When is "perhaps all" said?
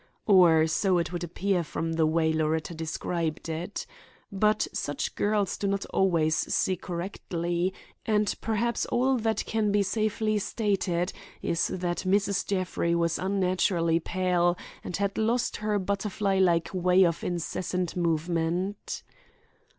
8.41-9.15